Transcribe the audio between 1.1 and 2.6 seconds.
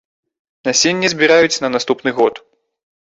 збіраюць на наступны год.